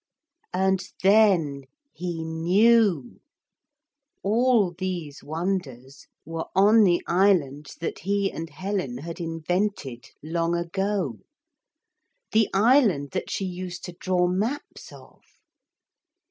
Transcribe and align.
And 0.55 0.83
then 1.03 1.65
he 1.93 2.23
knew. 2.23 3.21
All 4.23 4.71
these 4.75 5.23
wonders 5.23 6.07
were 6.25 6.47
on 6.55 6.85
the 6.85 7.03
island 7.05 7.75
that 7.81 7.99
he 7.99 8.31
and 8.31 8.49
Helen 8.49 8.97
had 8.97 9.19
invented 9.19 10.07
long 10.23 10.55
ago 10.55 11.19
the 12.31 12.49
island 12.51 13.11
that 13.11 13.29
she 13.29 13.45
used 13.45 13.85
to 13.85 13.93
draw 13.93 14.25
maps 14.25 14.91
of. 14.91 15.21